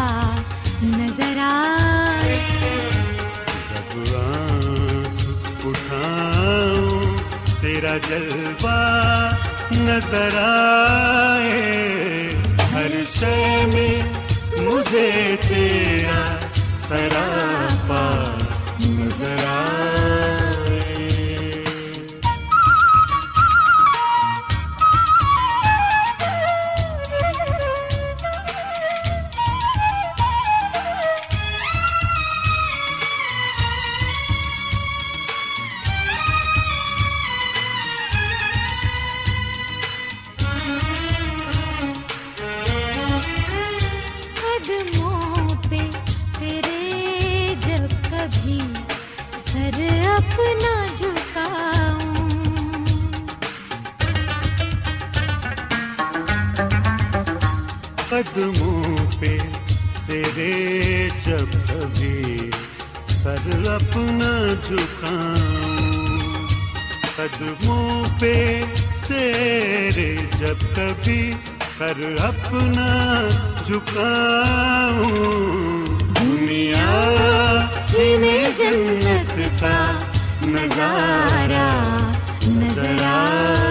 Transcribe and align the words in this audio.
نظر 0.84 1.38
آئے۔ 1.40 2.40
جب 3.70 4.16
آنکھ 4.16 5.68
اٹھاؤں 5.68 7.18
تیرا 7.62 7.98
جلوہ 8.10 8.78
نظر 9.72 10.38
آئے۔ 10.42 11.62
ہر 12.74 12.92
شے 13.20 13.66
میں 13.74 13.96
مجھے 14.62 15.36
تیرا 15.48 16.22
سراپا 16.88 17.53
قدموں 58.14 58.98
پہ 59.20 59.38
تیرے 60.08 61.10
جب 61.26 61.54
کبھی 61.54 62.50
سر 63.08 63.70
اپنا 63.70 64.32
جھکاؤں۔ 64.68 66.48
قدموں 67.16 68.04
پہ 68.20 68.64
تیرے 69.08 70.16
جب 70.40 70.66
کبھی 70.76 71.32
سر 71.78 72.04
اپنا 72.20 72.88
جھکاؤں۔ 73.66 75.12
دنیا 76.22 77.68
میں 78.20 78.50
جنت 78.58 79.40
کا 79.62 79.92
نظارہ 80.42 81.70
نظر 82.48 83.63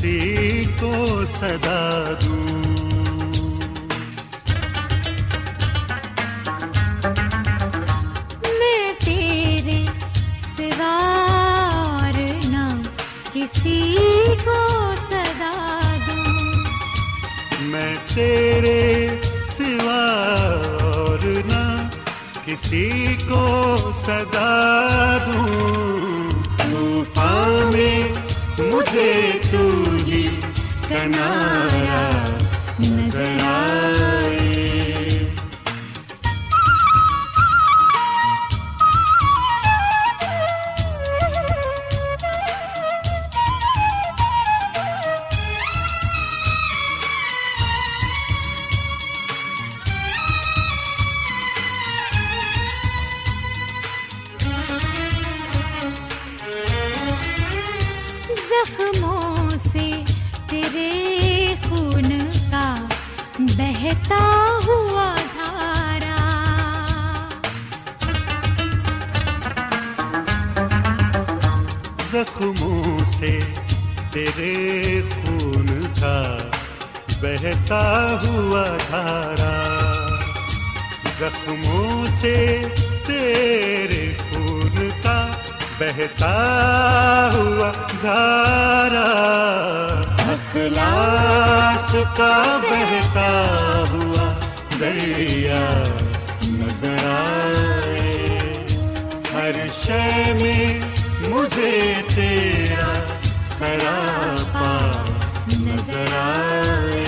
کسی 0.00 0.64
کو 0.80 1.24
صدا 1.26 2.12
دوں۔ 2.20 2.62
میں 8.58 8.92
تیرے 9.04 9.84
سوا 10.56 10.96
اور 11.72 12.18
نہ 12.44 12.82
کسی 13.32 13.94
کو 14.44 14.58
صدا 15.10 15.80
دوں۔ 16.06 16.34
میں 17.60 17.96
تیرے 18.14 19.08
سوا 19.58 20.02
اور 20.82 21.18
نہ 21.46 21.88
کسی 22.44 23.16
کو 23.28 23.44
صدا 24.06 24.50
دریا 95.30 95.84
نظر 96.42 97.06
آئے۔ 97.06 98.28
ہر 99.32 99.52
شے 99.72 100.32
میں 100.40 100.80
مجھے 101.20 101.94
تیرا 102.14 102.92
سراپا 103.58 105.04
نظر 105.52 106.12
آئے۔ 106.12 107.04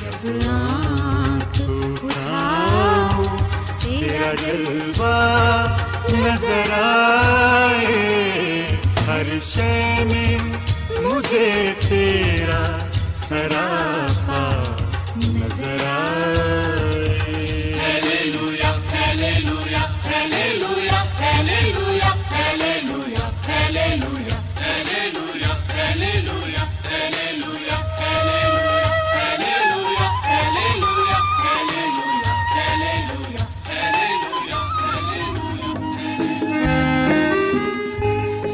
جب 0.00 0.28
آنکھ 0.50 1.62
اٹھاؤں، 1.62 3.36
تیرا 3.80 4.34
جلوہ 4.34 5.76
نظر 6.08 6.72
آئے۔ 6.72 8.66
ہر 9.06 9.38
شے 9.42 10.04
میں 10.12 10.38
مجھے 11.00 11.72
تیرا 11.88 12.78
سراپا 13.28 13.89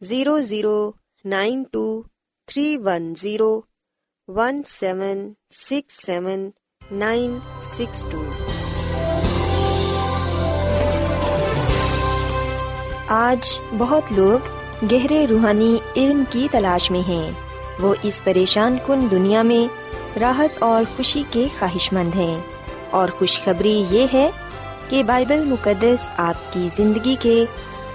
Zero 0.00 0.40
zero 0.40 0.92
nine 1.24 1.62
two 1.62 2.02
three 2.46 2.78
one 2.84 3.14
zero 3.16 3.60
one 4.28 4.62
seven 4.66 5.32
six 5.50 6.06
seven 6.06 6.50
nine 6.90 7.38
six 7.62 8.04
two 8.10 8.22
آج 13.08 13.60
بہت 13.78 14.02
لوگ 14.10 14.46
گہرے 14.92 15.26
روحانی 15.30 15.76
علم 15.96 16.22
کی 16.30 16.48
تلاش 16.50 16.90
میں 16.90 17.08
ہیں۔ 17.08 17.32
وہ 17.80 17.94
اس 18.02 18.20
پریشان 18.24 18.76
کن 18.86 19.10
دنیا 19.10 19.42
میں 19.42 19.78
راحت 20.18 20.62
اور 20.62 20.96
خوشی 20.96 21.22
کے 21.30 21.46
خواہش 21.58 21.92
مند 21.92 22.14
ہیں۔ 22.14 22.40
اور 22.90 23.08
خوشخبری 23.18 23.84
یہ 23.90 24.06
ہے 24.12 24.30
کہ 24.88 25.02
بائبل 25.02 25.44
مقدس 25.44 26.10
آپ 26.16 26.52
کی 26.52 26.68
زندگی 26.76 27.16
کے 27.20 27.44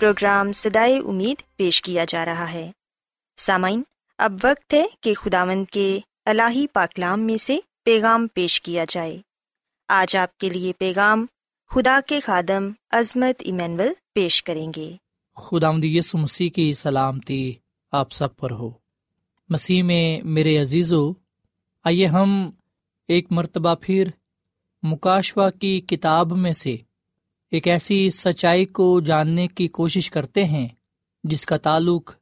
پروگرام 0.00 0.52
سدائے 0.52 0.98
امید 0.98 1.56
پیش 1.56 1.82
کیا 1.82 2.04
جا 2.08 2.24
رہا 2.24 2.52
ہے۔ 2.52 2.72
سامعین، 3.36 3.82
اب 4.18 4.32
وقت 4.44 4.74
ہے 4.74 4.86
کہ 5.00 5.14
خداوند 5.14 5.64
کے 5.64 5.98
الہی 6.24 6.66
پاکلام 6.66 7.20
میں 7.20 7.36
سے 7.36 7.58
پیغام 7.84 8.26
پیش 8.34 8.60
کیا 8.60 8.84
جائے۔ 8.88 9.18
آج 9.88 10.16
آپ 10.16 10.38
کے 10.38 10.50
لیے 10.50 10.72
پیغام 10.78 11.26
خدا 11.70 12.00
کے 12.06 12.20
خادم 12.20 12.70
عظمت 12.90 13.34
ایمینول 13.38 13.88
پیش 14.14 14.42
کریں 14.42 14.72
گے۔ 14.76 14.96
خدا 15.36 15.70
یسو 15.82 16.18
مسیح 16.18 16.50
کی 16.50 16.74
سلامتی 16.74 17.54
آپ 17.92 18.12
سب 18.12 18.36
پر 18.36 18.50
ہو۔ 18.50 18.70
مسیح 19.48 19.82
میں 19.82 20.20
میرے 20.24 20.58
عزیزو، 20.58 21.12
آئیے 21.84 22.06
ہم 22.06 22.50
ایک 23.08 23.32
مرتبہ 23.32 23.74
پھر 23.80 24.08
مکاشوا 24.82 25.50
کی 25.50 25.80
کتاب 25.80 26.36
میں 26.36 26.52
سے 26.52 26.76
ایک 27.50 27.68
ایسی 27.68 28.10
سچائی 28.10 28.64
کو 28.64 29.00
جاننے 29.00 29.48
کی 29.48 29.68
کوشش 29.68 30.10
کرتے 30.10 30.44
ہیں 30.44 30.68
جس 31.24 31.46
کا 31.46 31.56
تعلق 31.56 32.14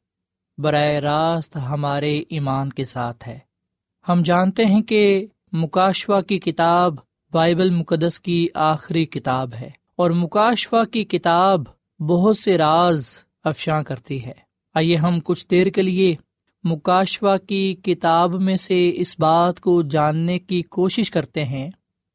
براہ 0.57 0.87
راست 0.87 1.55
ہمارے 1.55 2.23
ایمان 2.29 2.69
کے 2.69 2.85
ساتھ 2.85 3.27
ہے۔ 3.27 3.39
ہم 4.09 4.21
جانتے 4.25 4.65
ہیں 4.65 4.81
کہ 4.81 5.25
مکاشوا 5.51 6.21
کی 6.21 6.37
کتاب 6.37 6.95
بائبل 7.31 7.69
مقدس 7.69 8.19
کی 8.19 8.47
آخری 8.53 9.05
کتاب 9.05 9.53
ہے 9.53 9.69
اور 9.95 10.11
مکاشوا 10.11 10.85
کی 10.85 11.03
کتاب 11.03 11.61
بہت 11.99 12.37
سے 12.37 12.57
راز 12.57 13.05
افشاں 13.43 13.83
کرتی 13.83 14.25
ہے۔ 14.25 14.33
آئیے 14.73 14.95
ہم 14.95 15.19
کچھ 15.23 15.47
دیر 15.51 15.67
کے 15.67 15.81
لیے 15.81 16.15
مکاشوا 16.63 17.37
کی 17.37 17.75
کتاب 17.83 18.41
میں 18.41 18.57
سے 18.57 18.91
اس 18.95 19.19
بات 19.19 19.59
کو 19.59 19.81
جاننے 19.81 20.39
کی 20.39 20.61
کوشش 20.61 21.11
کرتے 21.11 21.45
ہیں 21.45 21.69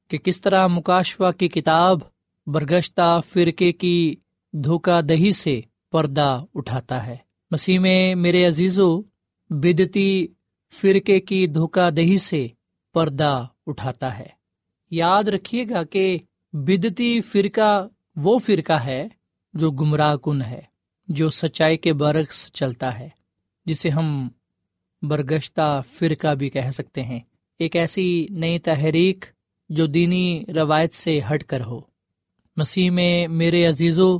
کہ 0.08 0.18
کس 0.18 0.40
طرح 0.40 0.66
مکاشوا 0.66 1.32
کی 1.32 1.48
کتاب 1.48 1.98
برگشتہ 2.46 3.20
فرقے 3.28 3.72
کی 3.72 4.14
دھوکہ 4.52 5.00
دہی 5.00 5.32
سے 5.32 5.60
پردہ 5.92 6.44
اٹھاتا 6.54 7.06
ہے۔ 7.06 7.16
مسیح 7.50 7.78
میں 7.78 8.14
میرے 8.14 8.46
عزیز 8.46 8.80
و 8.80 9.02
بدتی 9.50 10.26
فرقے 10.72 11.20
کی 11.20 11.46
دھوکہ 11.46 11.90
دہی 11.90 12.18
سے 12.18 12.46
پردہ 12.94 13.46
اٹھاتا 13.66 14.18
ہے۔ 14.18 14.26
یاد 14.90 15.24
رکھیے 15.24 15.64
گا 15.70 15.82
کہ 15.82 16.18
بدتی 16.52 17.20
فرقہ 17.20 17.88
وہ 18.16 18.38
فرقہ 18.38 18.72
ہے 18.72 19.08
جو 19.54 19.70
گمراہ 19.70 20.16
کن 20.16 20.42
ہے، 20.42 20.60
جو 21.08 21.30
سچائی 21.30 21.76
کے 21.76 21.92
برعکس 21.92 22.52
چلتا 22.52 22.98
ہے، 22.98 23.08
جسے 23.66 23.88
ہم 23.88 24.28
برگشتہ 25.02 25.82
فرقہ 25.98 26.34
بھی 26.34 26.50
کہہ 26.50 26.70
سکتے 26.70 27.02
ہیں۔ 27.02 27.20
ایک 27.58 27.76
ایسی 27.76 28.26
نئی 28.30 28.58
تحریک 28.58 29.24
جو 29.68 29.86
دینی 29.86 30.44
روایت 30.54 30.94
سے 30.94 31.20
ہٹ 31.30 31.44
کر 31.44 31.60
ہو۔ 31.64 31.89
مسیح 32.60 32.90
میں 32.90 33.28
میرے 33.28 33.66
عزیزو، 33.66 34.18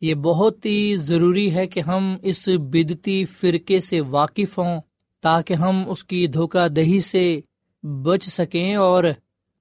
یہ 0.00 0.14
بہت 0.14 0.66
ہی 0.66 0.96
ضروری 0.96 1.54
ہے 1.54 1.66
کہ 1.66 1.80
ہم 1.80 2.16
اس 2.22 2.48
بدتی 2.48 3.24
فرقے 3.24 3.80
سے 3.80 4.00
واقف 4.00 4.58
ہوں 4.58 4.80
تاکہ 5.22 5.54
ہم 5.54 5.82
اس 5.86 6.04
کی 6.04 6.26
دھوکہ 6.26 6.68
دہی 6.68 7.00
سے 7.00 7.40
بچ 7.82 8.24
سکیں 8.24 8.74
اور 8.74 9.04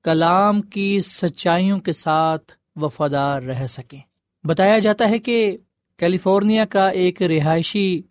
کلام 0.03 0.61
کی 0.61 1.01
سچائیوں 1.01 1.79
کے 1.79 1.93
ساتھ 1.93 2.51
وفادار 2.75 3.41
رہ 3.41 3.67
سکیں۔ 3.67 3.99
بتایا 4.43 4.79
جاتا 4.79 5.09
ہے 5.09 5.19
کہ 5.19 5.57
کیلیفورنیا 5.97 6.65
کا 6.65 6.87
ایک 6.87 7.21
رہائشی 7.21 8.01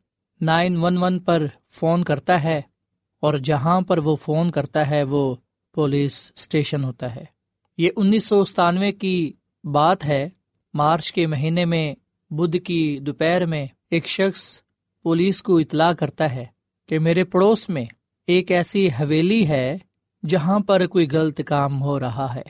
نائن 0.40 0.76
ون 0.76 0.96
ون 0.96 1.18
پر 1.18 1.46
فون 1.70 2.04
کرتا 2.04 2.42
ہے 2.44 2.60
اور 3.22 3.38
جہاں 3.38 3.80
پر 3.80 3.98
وہ 3.98 4.16
فون 4.16 4.50
کرتا 4.50 4.90
ہے 4.90 5.02
وہ 5.02 5.34
پولیس 5.74 6.32
اسٹیشن 6.36 6.84
ہوتا 6.84 7.14
ہے۔ 7.14 7.24
یہ 7.78 7.90
انیس 7.96 8.24
سو 8.24 8.44
ستانوے 8.44 8.92
کی 8.92 9.32
بات 9.72 10.04
ہے، 10.04 10.28
مارچ 10.75 11.12
کے 11.12 11.26
مہینے 11.26 11.64
میں، 11.64 11.94
بدھ 12.30 12.56
کی 12.56 12.98
دوپہر 12.98 13.46
میں 13.46 13.66
ایک 13.90 14.06
شخص 14.06 14.60
پولیس 15.02 15.42
کو 15.42 15.58
اطلاع 15.58 15.92
کرتا 15.92 16.34
ہے 16.34 16.44
کہ 16.88 16.98
میرے 16.98 17.25
پڑوس 17.25 17.68
میں 17.68 17.84
ایک 18.26 18.52
ایسی 18.52 18.88
حویلی 18.88 19.48
ہے 19.48 19.78
جہاں 20.28 20.58
پر 20.58 20.87
کوئی 20.87 21.06
غلط 21.12 21.40
کام 21.46 21.82
ہو 21.82 22.00
رہا 22.00 22.34
ہے۔ 22.34 22.42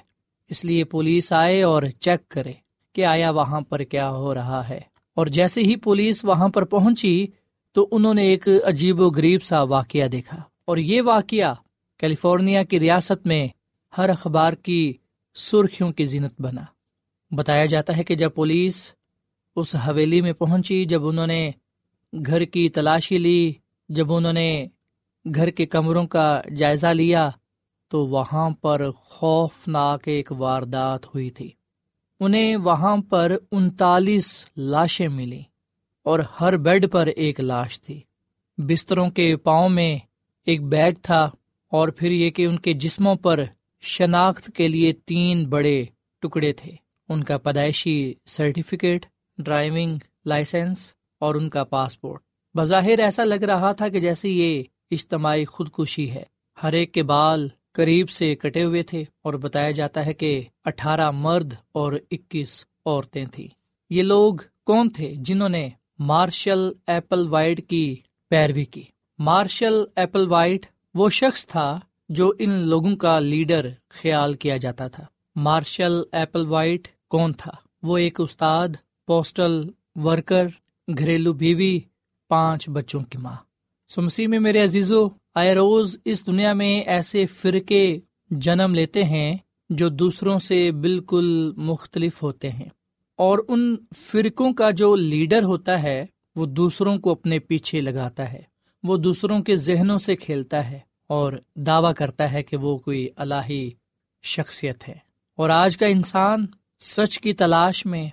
اس 0.49 0.65
لیے 0.65 0.85
پولیس 0.85 1.33
آئے 1.33 1.63
اور 1.63 1.83
چیک 2.01 2.29
کرے 2.29 2.53
کہ 2.93 3.05
آیا 3.05 3.31
وہاں 3.31 3.61
پر 3.61 3.83
کیا 3.83 4.11
ہو 4.11 4.35
رہا 4.35 4.69
ہے۔ 4.69 4.81
اور 5.15 5.27
جیسے 5.27 5.61
ہی 5.61 5.77
پولیس 5.77 6.25
وہاں 6.25 6.49
پر 6.49 6.65
پہنچی 6.65 7.27
تو 7.73 7.89
انہوں 7.91 8.15
نے 8.15 8.23
ایک 8.23 8.49
عجیب 8.65 9.01
و 9.01 9.09
غریب 9.09 9.43
سا 9.43 9.63
واقعہ 9.63 10.09
دیکھا۔ 10.09 10.43
اور 10.65 10.77
یہ 10.77 11.03
واقعہ 11.03 11.55
کیلیفورنیا 11.99 12.63
کی 12.63 12.81
ریاست 12.81 13.27
میں 13.27 13.49
ہر 13.99 14.09
اخبار 14.09 14.53
کی 14.53 14.93
سرخیوں 15.35 15.93
کی 15.93 16.05
زینت 16.05 16.41
بنا۔ 16.41 16.65
بتایا 17.31 17.67
جاتا 17.67 17.97
ہے 17.97 18.05
کہ 18.05 18.15
جب 18.15 18.35
پولیس 18.35 18.93
اس 19.57 19.75
حویلی 19.75 20.21
میں 20.21 20.33
پہنچی، 20.33 20.85
جب 20.85 21.09
انہوں 21.09 21.27
نے 21.27 21.51
گھر 22.27 22.45
کی 22.45 22.69
تلاشی 22.69 23.19
لی، 23.19 23.53
جب 23.89 24.13
انہوں 24.13 24.33
نے 24.33 24.67
گھر 25.35 25.51
کے 25.51 25.67
کمروں 25.67 26.07
کا 26.07 26.41
جائزہ 26.57 26.87
لیا، 26.87 27.31
تو 27.89 28.07
وہاں 28.07 28.51
پر 28.51 28.91
خوفناک 28.91 30.09
ایک 30.09 30.33
واردات 30.33 31.07
ہوئی 31.07 31.31
تھی۔ 31.31 31.51
انہیں 32.21 32.57
وہاں 32.57 32.97
پر 32.97 33.37
انتالیس 33.53 34.47
لاشیں 34.57 35.09
ملی 35.09 35.43
اور 36.05 36.19
ہر 36.41 36.57
بیڈ 36.57 36.93
پر 36.93 37.07
ایک 37.07 37.41
لاش 37.41 37.81
تھی۔ 37.81 38.01
بستروں 38.59 39.11
کے 39.11 39.37
پاؤں 39.37 39.69
میں 39.69 39.99
ایک 40.47 40.65
بیگ 40.65 40.93
تھا 41.03 41.31
اور 41.71 41.89
پھر 41.89 42.11
یہ 42.11 42.31
کہ 42.31 42.47
ان 42.47 42.59
کے 42.59 42.73
جسموں 42.73 43.15
پر 43.15 43.45
شناخت 43.81 44.51
کے 44.55 44.69
لیے 44.69 44.93
تین 44.93 45.49
بڑے 45.49 45.85
ٹکڑے 46.19 46.53
تھے۔ 46.53 46.88
ان 47.09 47.25
کا 47.25 47.39
پیدائشی 47.39 48.15
سرٹیفکیٹ، 48.27 49.07
ڈرائیونگ 49.39 49.99
لائسنس 50.27 50.93
اور 51.21 51.35
ان 51.35 51.49
کا 51.49 51.65
پاسپورٹ۔ 51.65 52.23
بظاہر 52.55 52.99
ایسا 52.99 53.25
لگ 53.25 53.45
رہا 53.45 53.73
تھا 53.73 53.89
کہ 53.89 54.01
جیسے 54.01 54.29
یہ 54.29 54.63
اجتماعی 54.91 55.45
خودکشی 55.45 56.11
ہے۔ 56.11 56.23
ہر 56.63 56.73
ایک 56.73 56.95
کے 56.95 57.03
بال 57.03 57.49
قریب 57.73 58.11
سے 58.11 58.35
کٹے 58.35 58.65
ہوئے 58.65 58.83
تھے 58.83 59.05
اور 59.23 59.35
بتایا 59.35 59.71
جاتا 59.71 60.07
ہے 60.07 60.13
کہ 60.13 60.43
اٹھارہ 60.65 61.11
مرد 61.11 61.55
اور 61.73 61.93
اکیس 62.11 62.65
عورتیں 62.87 63.25
تھیں۔ 63.25 63.49
یہ 63.91 64.03
لوگ 64.03 64.35
کون 64.67 64.91
تھے 64.91 65.15
جنہوں 65.17 65.49
نے 65.49 65.69
مارشل 65.99 66.71
ایپل 66.87 67.29
وائٹ 67.29 67.69
کی 67.69 67.97
پیروی 68.29 68.65
کی؟ 68.65 68.83
مارشل 69.19 69.85
ایپل 69.97 70.27
وائٹ 70.29 70.67
وہ 70.95 71.09
شخص 71.09 71.47
تھا 71.47 71.81
جو 72.09 72.33
ان 72.39 72.51
لوگوں 72.51 72.97
کا 72.97 73.19
لیڈر 73.19 73.69
خیال 73.89 74.35
کیا 74.35 74.57
جاتا 74.57 74.89
تھا۔ 74.89 75.05
مارشل 75.37 75.93
ایپل 76.13 76.47
وائٹ 76.47 76.89
کون 77.09 77.33
تھا؟ 77.33 77.53
وہ 77.83 77.99
ایک 77.99 78.21
استاد، 78.21 78.69
پوسٹل 79.07 79.63
ورکر، 79.95 80.47
گھریلو 80.99 81.33
بیوی، 81.33 81.81
پانچ 82.29 82.69
بچوں 82.69 83.01
کی 83.01 83.19
ماں۔ 83.19 83.37
سمسی 83.89 84.27
میں 84.27 84.41
میرے 84.41 84.63
عزیزو، 84.63 85.09
آئے 85.35 85.55
روز 85.55 85.99
اس 86.05 86.27
دنیا 86.27 86.53
میں 86.53 86.81
ایسے 86.81 87.27
فرقے 87.27 87.99
جنم 88.31 88.75
لیتے 88.75 89.05
ہیں 89.05 89.37
جو 89.71 89.89
دوسروں 89.89 90.39
سے 90.39 90.71
بالکل 90.71 91.53
مختلف 91.57 92.23
ہوتے 92.23 92.51
ہیں۔ 92.51 92.69
اور 93.17 93.39
ان 93.49 93.77
فرقوں 93.97 94.53
کا 94.53 94.71
جو 94.71 94.97
لیڈر 94.97 95.43
ہوتا 95.43 95.83
ہے، 95.83 96.07
وہ 96.37 96.47
دوسروں 96.47 96.99
کو 96.99 97.11
اپنے 97.13 97.39
پیچھے 97.39 97.81
لگاتا 97.81 98.33
ہے۔ 98.33 98.43
وہ 98.83 98.97
دوسروں 98.97 99.43
کے 99.43 99.57
ذہنوں 99.57 99.99
سے 99.99 100.17
کھیلتا 100.17 100.71
ہے 100.71 100.79
اور 101.07 101.33
دعویٰ 101.55 101.95
کرتا 101.95 102.33
ہے 102.33 102.43
کہ 102.43 102.57
وہ 102.57 102.79
کوئی 102.79 103.09
الہی 103.17 103.71
شخصیت 104.23 104.89
ہے۔ 104.89 104.95
اور 105.37 105.51
آج 105.51 105.77
کا 105.77 105.87
انسان 105.87 106.47
سچ 106.81 107.21
کی 107.21 107.33
تلاش 107.33 107.87
میں، 107.87 108.09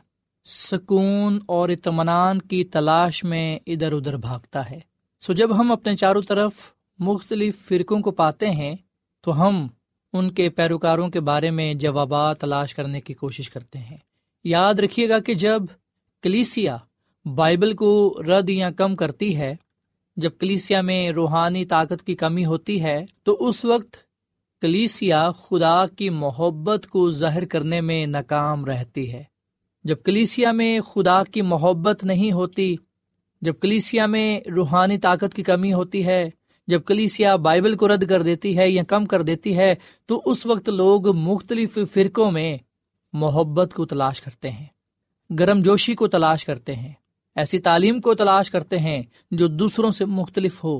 سکون 0.45 1.39
اور 1.47 1.69
اطمینان 1.69 2.39
کی 2.39 2.63
تلاش 2.63 3.23
میں 3.23 3.59
ادھر 3.67 3.93
ادھر 3.93 4.17
بھاگتا 4.17 4.69
ہے۔ 4.69 4.79
سو 5.19 5.33
جب 5.33 5.59
ہم 5.59 5.71
اپنے 5.71 5.95
چاروں 5.95 6.21
طرف 6.21 6.51
مختلف 6.99 7.67
فرقوں 7.67 7.99
کو 7.99 8.11
پاتے 8.11 8.49
ہیں، 8.49 8.75
تو 9.21 9.47
ہم 9.47 9.67
ان 10.13 10.31
کے 10.31 10.49
پیروکاروں 10.49 11.09
کے 11.09 11.19
بارے 11.19 11.51
میں 11.51 11.73
جوابات 11.73 12.41
تلاش 12.41 12.75
کرنے 12.75 13.01
کی 13.01 13.13
کوشش 13.13 13.49
کرتے 13.49 13.79
ہیں۔ 13.79 13.97
یاد 14.43 14.73
رکھیے 14.73 15.09
گا 15.09 15.19
کہ 15.19 15.33
جب 15.33 15.63
کلیسیا 16.21 16.77
بائبل 17.25 17.73
کو 17.73 18.17
رد 18.27 18.49
یا 18.49 18.71
کم 18.71 18.95
کرتی 18.95 19.37
ہے، 19.37 19.55
جب 20.17 20.31
کلیسیا 20.39 20.81
میں 20.81 21.11
روحانی 21.11 21.65
طاقت 21.65 22.03
کی 22.05 22.15
کمی 22.15 22.45
ہوتی 22.45 22.83
ہے، 22.83 23.05
تو 23.23 23.37
اس 23.39 23.65
وقت 23.65 23.97
کلیسیا 24.65 25.31
خدا 25.31 25.87
کی 25.87 26.09
محبت 26.09 26.87
کو 26.87 27.09
ظاہر 27.09 27.45
کرنے 27.45 27.81
میں 27.81 28.05
ناکام 28.05 28.65
رہتی 28.65 29.13
ہے۔ 29.13 29.23
جب 29.83 29.95
کلیسیا 30.03 30.51
میں 30.51 30.79
خدا 30.79 31.23
کی 31.23 31.41
محبت 31.41 32.03
نہیں 32.03 32.31
ہوتی، 32.31 32.75
جب 33.41 33.53
کلیسیا 33.61 34.05
میں 34.05 34.39
روحانی 34.49 34.97
طاقت 34.97 35.33
کی 35.33 35.43
کمی 35.43 35.73
ہوتی 35.73 36.05
ہے، 36.05 36.29
جب 36.67 36.81
کلیسیا 36.85 37.35
بائبل 37.35 37.75
کو 37.75 37.87
رد 37.87 38.09
کر 38.09 38.21
دیتی 38.21 38.57
ہے 38.57 38.69
یا 38.69 38.83
کم 38.83 39.05
کر 39.05 39.21
دیتی 39.21 39.57
ہے، 39.57 39.75
تو 40.05 40.21
اس 40.25 40.45
وقت 40.45 40.69
لوگ 40.69 41.15
مختلف 41.15 41.77
فرقوں 41.93 42.31
میں 42.31 42.57
محبت 43.13 43.73
کو 43.73 43.85
تلاش 43.85 44.21
کرتے 44.21 44.51
ہیں، 44.51 44.65
گرم 45.39 45.61
جوشی 45.61 45.95
کو 45.95 46.07
تلاش 46.07 46.45
کرتے 46.45 46.75
ہیں، 46.75 46.93
ایسی 47.35 47.59
تعلیم 47.59 48.01
کو 48.01 48.13
تلاش 48.13 48.51
کرتے 48.51 48.77
ہیں 48.77 49.03
جو 49.31 49.47
دوسروں 49.47 49.91
سے 49.91 50.05
مختلف 50.05 50.63
ہو، 50.63 50.79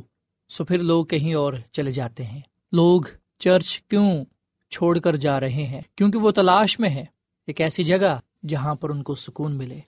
سو 0.50 0.65
پھر 0.65 0.77
لوگ 0.77 1.06
کہیں 1.06 1.34
اور 1.34 1.54
چلے 1.72 1.92
جاتے 1.92 2.24
ہیں۔ 2.24 2.42
لوگ 2.72 3.01
چرچ 3.46 3.82
کیوں 3.82 4.25
چھوڑ 4.70 5.00
کر 5.00 5.16
جا 5.16 5.40
رہے 5.40 5.50
ہیں؟ 5.50 5.82
کیونکہ 5.96 6.18
وہ 6.18 6.32
تلاش 6.32 6.80
میں 6.80 6.90
ہے 6.90 7.06
ایک 7.48 7.62
ایسی 7.62 7.84
جگہ 7.84 8.20
جہاں 8.48 8.75
پر 8.75 8.90
ان 8.90 9.04
کو 9.04 9.16
سکون 9.16 9.58
ملے، 9.58 9.80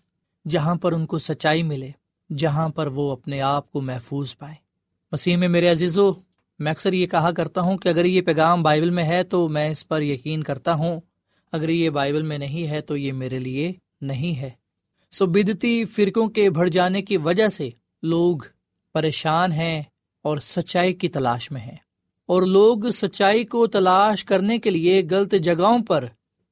جہاں 0.50 0.76
پر 0.76 0.92
ان 0.92 1.06
کو 1.06 1.18
سچائی 1.18 1.64
ملے، 1.64 1.92
جہاں 2.38 2.70
پر 2.70 2.88
وہ 2.88 3.12
اپنے 3.12 3.42
آپ 3.42 3.72
کو 3.72 3.82
محفوظ 3.82 4.38
پائے۔ 4.38 4.56
مسیح 5.12 5.38
میں 5.38 5.48
میرے 5.48 5.68
عزیزو، 5.68 6.12
میں 6.60 6.72
اکثر 6.72 6.94
یہ 6.94 7.08
کہا 7.08 7.32
کرتا 7.32 7.62
ہوں 7.62 7.78
کہ 7.78 7.90
اگر 7.90 8.06
یہ 8.06 8.22
پیغام 8.22 8.64
بائبل 8.64 8.90
میں 8.90 9.04
ہے 9.04 9.24
تو 9.24 9.50
میں 9.50 9.70
اس 9.70 9.88
پر 9.88 10.02
یقین 10.02 10.44
کرتا 10.44 10.74
ہوں۔ 10.74 11.02
اگر 11.52 11.70
یہ 11.70 11.90
بائبل 11.90 12.22
میں 12.22 12.38
نہیں 12.38 12.68
ہے 12.68 12.82
تو 12.82 12.98
یہ 12.98 13.14
میرے 13.14 13.40
لیے 13.40 13.74
نہیں 14.02 14.40
ہے۔ 14.40 14.50
سو 15.12 15.26
بدتی 15.26 15.86
فرقوں 15.86 16.28
کے 16.28 16.50
بڑھ 16.50 16.70
جانے 16.70 17.02
کی 17.02 17.18
وجہ 17.18 17.48
سے 17.48 17.70
لوگ 18.04 18.38
پریشان 18.94 19.52
ہیں 19.52 19.84
اور 20.22 20.38
سچائی 20.38 20.94
کی 20.94 21.08
تلاش 21.08 21.52
میں 21.52 21.62
ہیں۔ 21.62 21.87
اور 22.28 22.42
لوگ 22.42 22.90
سچائی 22.94 23.46
کو 23.46 23.68
تلاش 23.68 24.26
کرنے 24.26 24.60
کے 24.60 24.70
لیے 24.70 25.04
غلط 25.10 25.36
جگہوں 25.44 25.84
پر 25.84 26.06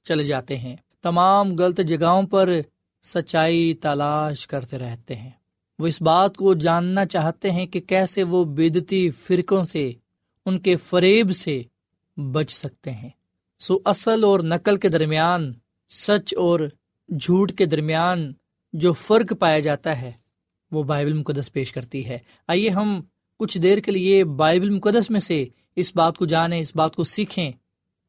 چلے 0.03 0.23
جاتے 0.23 0.57
ہیں۔ 0.57 0.75
تمام 1.01 1.55
غلط 1.55 1.79
جگہوں 1.87 2.23
پر 2.23 2.49
سچائی 3.03 3.73
تلاش 3.73 4.47
کرتے 4.47 4.77
رہتے 4.77 5.15
ہیں۔ 5.15 5.29
وہ 5.79 5.87
اس 5.87 6.01
بات 6.01 6.37
کو 6.37 6.53
جاننا 6.53 7.05
چاہتے 7.05 7.51
ہیں 7.51 7.65
کہ 7.65 7.79
کیسے 7.79 8.23
وہ 8.23 8.43
بدتی 8.43 9.09
فرقوں 9.09 9.63
سے، 9.63 9.91
ان 10.45 10.59
کے 10.59 10.75
فریب 10.75 11.31
سے 11.31 11.63
بچ 12.17 12.51
سکتے 12.51 12.91
ہیں۔ 12.91 13.09
سو 13.59 13.77
اصل 13.85 14.23
اور 14.23 14.39
نقل 14.39 14.75
کے 14.75 14.89
درمیان، 14.89 15.53
سچ 15.89 16.33
اور 16.37 16.59
جھوٹ 17.09 17.51
کے 17.51 17.65
درمیان 17.65 18.33
جو 18.73 18.93
فرق 18.93 19.33
پایا 19.39 19.59
جاتا 19.59 20.01
ہے، 20.01 20.11
وہ 20.71 20.83
بائبل 20.83 21.13
مقدس 21.13 21.53
پیش 21.53 21.71
کرتی 21.71 22.05
ہے۔ 22.05 22.17
آئیے 22.47 22.69
ہم 22.69 23.01
کچھ 23.39 23.57
دیر 23.57 23.77
کے 23.77 23.91
لیے 23.91 24.23
بائبل 24.23 24.69
مقدس 24.69 25.09
میں 25.09 25.19
سے 25.19 25.45
اس 25.75 25.95
بات 25.95 26.17
کو 26.17 26.25
جانیں، 26.25 26.59
اس 26.59 26.75
بات 26.75 26.95
کو 26.95 27.03
سیکھیں 27.03 27.51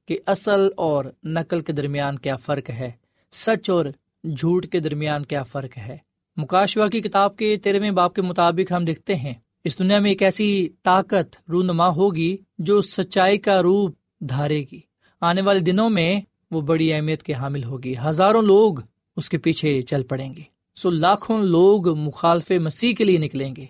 کہ 0.09 0.19
اصل 0.27 0.69
اور 0.77 1.05
نقل 1.25 1.61
کے 1.61 1.73
درمیان 1.73 2.19
کیا 2.19 2.37
فرق 2.37 2.71
ہے، 2.71 2.91
سچ 3.33 3.71
اور 3.71 3.85
جھوٹ 4.25 4.67
کے 4.67 4.81
درمیان 4.81 5.25
کیا 5.25 5.43
فرق 5.43 5.79
ہے۔ 5.79 5.97
مکاشوا 6.37 6.89
کی 6.89 7.01
کتاب 7.01 7.37
کے 7.37 7.57
تیرہویں 7.57 7.91
باپ 7.91 8.15
کے 8.15 8.23
مطابق 8.23 8.73
ہم 8.73 8.85
دیکھتے 8.85 9.17
ہیں، 9.17 9.35
اس 9.65 9.79
دنیا 9.79 9.99
میں 9.99 10.11
ایک 10.11 10.23
ایسی 10.23 10.69
طاقت 10.83 11.51
رونما 11.51 11.89
ہوگی 11.89 12.37
جو 12.59 12.81
سچائی 12.81 13.39
کا 13.39 13.63
روپ 13.63 13.95
دھارے 14.21 14.65
گی۔ 14.73 14.81
آنے 15.21 15.41
والے 15.41 15.61
دنوں 15.61 15.91
میں 15.91 16.21
وہ 16.51 16.61
بڑی 16.61 16.93
اہمیت 16.93 17.23
کے 17.23 17.35
حامل 17.35 17.65
ہوگی۔ 17.65 17.95
ہزاروں 18.05 18.43
لوگ 18.43 18.75
اس 19.17 19.29
کے 19.29 19.39
پیچھے 19.39 19.83
چل 19.83 20.03
پڑیں 20.03 20.35
گے۔ 20.37 20.43
سو 20.77 20.91
لاکھوں 20.91 21.43
لوگ 21.43 21.99
مخالف 21.99 22.51
مسیح 22.51 22.95
کے 22.95 23.05
لیے 23.05 23.19
نکلیں 23.19 23.57
گے۔ 23.57 23.67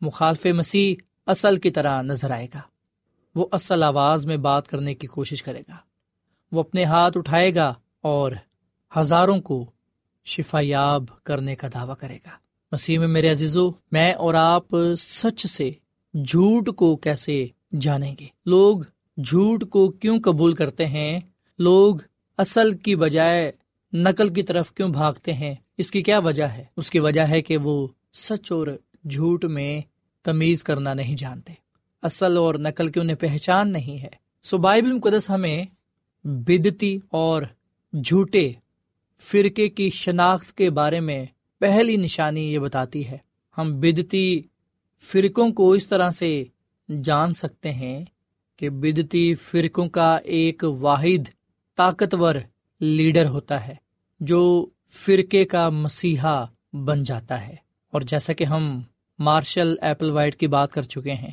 مخالف 0.00 0.46
مسیح 0.46 0.94
اصل 1.26 1.56
کی 1.56 1.70
طرح 1.70 2.02
نظر 2.02 2.30
آئے 2.30 2.46
گا۔ 2.54 2.60
وہ 3.34 3.46
اصل 3.52 3.82
آواز 3.82 4.26
میں 4.26 4.36
بات 4.36 4.68
کرنے 4.68 4.94
کی 4.94 5.06
کوشش 5.06 5.42
کرے 5.42 5.60
گا۔ 5.60 5.76
وہ 6.52 6.60
اپنے 6.60 6.84
ہاتھ 6.84 7.18
اٹھائے 7.18 7.54
گا 7.54 7.74
اور 8.00 8.32
ہزاروں 8.96 9.40
کو 9.40 9.70
شفا 10.24 10.58
یاب 10.62 11.04
کرنے 11.24 11.56
کا 11.56 11.68
دعویٰ 11.74 11.96
کرے 11.96 12.16
گا۔ 12.16 12.30
مسیح 12.72 12.98
میں 12.98 13.08
میرے 13.08 13.30
عزیزو، 13.30 13.70
میں 13.92 14.12
اور 14.12 14.34
آپ 14.34 14.64
سچ 14.98 15.46
سے 15.46 15.70
جھوٹ 16.14 16.76
کو 16.76 16.96
کیسے 16.96 17.46
جانیں 17.80 18.14
گے؟ 18.20 18.26
لوگ 18.46 18.80
جھوٹ 19.16 19.64
کو 19.70 19.90
کیوں 19.90 20.20
قبول 20.20 20.52
کرتے 20.52 20.86
ہیں؟ 20.86 21.20
لوگ 21.58 21.96
اصل 22.38 22.76
کی 22.76 22.96
بجائے 22.96 23.52
نقل 23.92 24.28
کی 24.28 24.42
طرف 24.42 24.72
کیوں 24.72 24.88
بھاگتے 24.88 25.32
ہیں؟ 25.32 25.54
اس 25.78 25.90
کی 25.90 26.02
کیا 26.02 26.18
وجہ 26.18 26.44
ہے؟ 26.44 26.64
اس 26.76 26.90
کی 26.90 26.98
وجہ 26.98 27.20
ہے 27.20 27.42
کہ 27.42 27.56
وہ 27.56 27.86
سچ 28.12 28.52
اور 28.52 28.66
جھوٹ 29.10 29.44
میں 29.44 29.80
تمیز 30.22 30.64
کرنا 30.64 30.94
نہیں 30.94 31.16
جانتے۔ 31.16 31.63
اصل 32.04 32.36
اور 32.36 32.54
نقل 32.54 32.88
کی 32.88 33.00
انہیں 33.00 33.16
پہچان 33.16 33.72
نہیں 33.72 34.02
ہے۔ 34.02 34.08
سو 34.42 34.58
بائبل 34.58 34.92
مقدس 34.92 35.30
ہمیں 35.30 35.64
بدتی 36.24 36.98
اور 37.10 37.42
جھوٹے 37.92 38.52
فرقے 39.20 39.68
کی 39.68 39.90
شناخت 39.90 40.52
کے 40.52 40.70
بارے 40.70 41.00
میں 41.00 41.26
پہلی 41.60 41.96
نشانی 41.96 42.54
یہ 42.54 42.58
بتاتی 42.58 43.08
ہے۔ 43.08 43.18
ہم 43.58 43.80
بدتی 43.80 44.42
فرقوں 45.02 45.50
کو 45.50 45.72
اس 45.72 45.88
طرح 45.88 46.10
سے 46.10 46.44
جان 47.02 47.32
سکتے 47.32 47.72
ہیں 47.72 48.04
کہ 48.56 48.70
بدتی 48.70 49.34
فرقوں 49.34 49.88
کا 49.88 50.16
ایک 50.16 50.64
واحد 50.64 51.28
طاقتور 51.76 52.34
لیڈر 52.80 53.26
ہوتا 53.26 53.66
ہے 53.66 53.74
جو 54.20 54.66
فرقے 54.92 55.44
کا 55.44 55.68
مسیحا 55.68 56.44
بن 56.72 57.02
جاتا 57.02 57.48
ہے۔ 57.48 57.56
اور 57.92 58.00
جیسا 58.00 58.32
کہ 58.32 58.44
ہم 58.44 58.80
مارشل 59.18 59.74
ایپل 59.80 60.10
وائٹ 60.10 60.36
کی 60.36 60.46
بات 60.46 60.72
کر 60.72 60.82
چکے 60.82 61.12
ہیں 61.12 61.30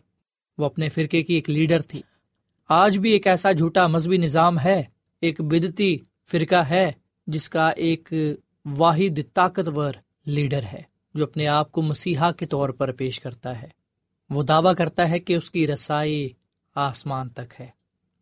وہ 0.61 0.65
اپنے 0.65 0.89
فرقے 0.89 1.23
کی 1.23 1.33
ایک 1.33 1.49
لیڈر 1.49 1.81
تھی۔ 1.81 2.01
آج 2.69 2.97
بھی 2.97 3.11
ایک 3.11 3.27
ایسا 3.27 3.51
جھوٹا 3.51 3.87
مذہبی 3.87 4.17
نظام 4.17 4.59
ہے، 4.59 4.83
ایک 5.21 5.41
بدتی 5.41 5.97
فرقہ 6.31 6.55
ہے، 6.55 6.91
جس 7.27 7.49
کا 7.49 7.69
ایک 7.69 8.13
واحد 8.65 9.19
طاقتور 9.33 9.93
لیڈر 10.25 10.63
ہے، 10.73 10.81
جو 11.13 11.23
اپنے 11.23 11.47
آپ 11.47 11.71
کو 11.71 11.81
مسیحا 11.81 12.31
کے 12.31 12.45
طور 12.45 12.69
پر 12.69 12.91
پیش 12.91 13.19
کرتا 13.19 13.61
ہے۔ 13.61 13.67
وہ 14.29 14.43
دعویٰ 14.43 14.75
کرتا 14.75 15.09
ہے 15.09 15.19
کہ 15.19 15.33
اس 15.33 15.51
کی 15.51 15.67
رسائی 15.67 16.29
آسمان 16.75 17.29
تک 17.29 17.53
ہے۔ 17.59 17.67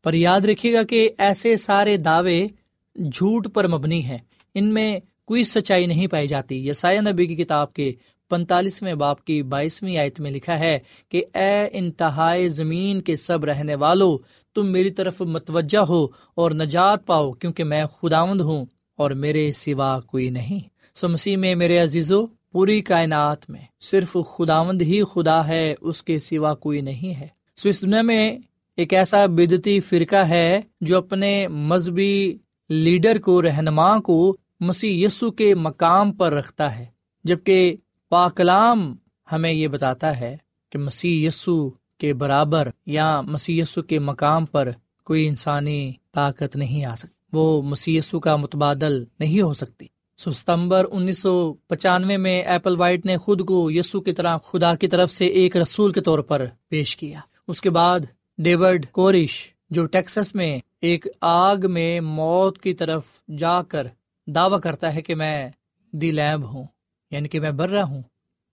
پر 0.03 0.13
یاد 0.13 0.41
رکھیے 0.41 0.73
گا 0.73 0.83
کہ 0.83 1.09
ایسے 1.17 1.57
سارے 1.57 1.97
دعوے 1.97 2.47
جھوٹ 2.95 3.53
پر 3.53 3.67
مبنی 3.67 4.03
ہیں۔ 4.03 4.17
ان 4.55 4.73
میں 4.73 4.99
کوئی 5.25 5.43
سچائی 5.43 5.85
نہیں 5.85 6.07
پائی 6.07 6.27
جاتی۔ 6.27 6.69
یسایہ 6.69 6.99
نبی 6.99 7.25
کی 7.27 7.35
کتاب 7.35 7.73
کے 7.73 7.93
پینتالیسویں 8.29 8.93
باپ 8.93 9.25
کی 9.25 9.43
بائیسویں 9.43 9.97
آیت 9.97 10.19
میں 10.19 10.31
لکھا 10.31 10.59
ہے 10.59 10.79
کہ 11.09 11.23
اے 11.33 11.67
انتہائی 11.71 12.47
زمین 12.49 13.01
کے 13.01 13.15
سب 13.15 13.45
رہنے 13.45 13.75
والو، 13.75 14.17
تم 14.55 14.71
میری 14.71 14.89
طرف 14.89 15.21
متوجہ 15.21 15.79
ہو 15.79 16.07
اور 16.35 16.51
نجات 16.51 17.05
پاؤ 17.05 17.31
کیونکہ 17.31 17.63
میں 17.63 17.85
خداوند 17.85 18.41
ہوں 18.41 18.65
اور 18.97 19.11
میرے 19.11 19.51
سوا 19.51 19.99
کوئی 19.99 20.29
نہیں۔ 20.29 20.59
سو 20.93 21.09
مسیح 21.09 21.37
میں 21.37 21.55
میرے 21.55 21.77
عزیزو، 21.77 22.25
پوری 22.51 22.81
کائنات 22.81 23.49
میں 23.49 23.61
صرف 23.79 24.17
خداوند 24.37 24.81
ہی 24.81 25.01
خدا 25.03 25.47
ہے، 25.47 25.75
اس 25.81 26.03
کے 26.03 26.19
سوا 26.19 26.53
کوئی 26.53 26.81
نہیں 26.81 27.19
ہے۔ 27.19 27.27
سو 27.57 27.69
اس 27.69 27.81
دنیا 27.81 28.01
میں 28.01 28.37
ایک 28.77 28.93
ایسا 28.93 29.25
بدتی 29.25 29.79
فرقہ 29.79 30.23
ہے 30.29 30.61
جو 30.81 30.97
اپنے 30.97 31.47
مذہبی 31.47 32.37
لیڈر 32.69 33.17
کو، 33.19 33.41
رہنما 33.41 33.97
کو 33.99 34.37
مسیح 34.59 35.05
یسو 35.05 35.31
کے 35.31 35.55
مقام 35.55 36.11
پر 36.13 36.33
رکھتا 36.33 36.79
ہے، 36.79 36.85
جبکہ 37.23 37.75
پاکلام 38.09 38.95
ہمیں 39.31 39.51
یہ 39.51 39.67
بتاتا 39.67 40.19
ہے 40.19 40.37
کہ 40.69 40.79
مسیح 40.79 41.27
یسو 41.27 41.69
کے 41.97 42.13
برابر 42.13 42.69
یا 42.85 43.21
مسی 43.21 43.61
کے 43.87 43.99
مقام 43.99 44.45
پر 44.45 44.69
کوئی 45.03 45.27
انسانی 45.27 45.91
طاقت 46.13 46.55
نہیں 46.55 46.85
آ 46.85 46.95
سکتی۔ 46.95 47.13
وہ 47.33 47.61
مسی 47.61 47.99
کا 48.23 48.35
متبادل 48.35 49.03
نہیں 49.19 49.41
ہو 49.41 49.53
سکتی۔ 49.53 49.85
سو 50.17 50.31
ستمبر 50.31 50.85
انیس 50.91 51.19
سو 51.19 51.53
پچانوے 51.53 52.17
میں 52.17 52.43
ایپل 52.43 52.75
وائٹ 52.79 53.05
نے 53.05 53.17
خود 53.17 53.45
کو 53.45 53.71
یسو 53.71 54.01
کی 54.01 54.13
طرح 54.13 54.37
خدا 54.37 54.75
کی 54.75 54.87
طرف 54.87 55.11
سے 55.11 55.25
ایک 55.25 55.57
رسول 55.57 55.91
کے 55.91 56.01
طور 56.01 56.19
پر 56.19 56.45
پیش 56.69 56.95
کیا۔ 56.97 57.19
اس 57.47 57.61
کے 57.61 57.69
بعد 57.69 57.99
ڈیوڈ 58.37 58.85
کورش 58.85 59.53
جو 59.69 59.85
ٹیکسس 59.85 60.35
میں 60.35 60.59
ایک 60.81 61.07
آگ 61.21 61.57
میں 61.69 61.99
موت 61.99 62.57
کی 62.57 62.73
طرف 62.73 63.03
جا 63.37 63.63
کر 63.63 63.87
دعوی 64.27 64.57
کرتا 64.63 64.95
ہے 64.95 65.01
کہ 65.01 65.15
میں 65.15 65.49
دی 65.91 66.11
لیب 66.11 66.53
ہوں۔ 66.53 66.63
یعنی 67.11 67.27
کہ 67.27 67.39
میں 67.39 67.51
بر 67.51 67.69
رہا 67.69 67.83
ہوں 67.83 68.01